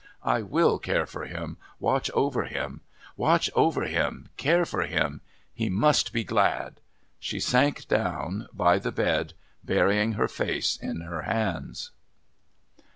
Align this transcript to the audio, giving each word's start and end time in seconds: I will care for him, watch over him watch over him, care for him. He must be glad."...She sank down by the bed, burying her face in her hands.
I 0.25 0.41
will 0.41 0.79
care 0.79 1.05
for 1.05 1.25
him, 1.25 1.57
watch 1.79 2.09
over 2.15 2.45
him 2.45 2.81
watch 3.15 3.51
over 3.53 3.83
him, 3.83 4.29
care 4.35 4.65
for 4.65 4.81
him. 4.81 5.21
He 5.53 5.69
must 5.69 6.11
be 6.11 6.23
glad."...She 6.23 7.39
sank 7.39 7.87
down 7.87 8.47
by 8.51 8.79
the 8.79 8.91
bed, 8.91 9.33
burying 9.63 10.13
her 10.13 10.27
face 10.27 10.75
in 10.75 11.01
her 11.01 11.21
hands. 11.21 11.91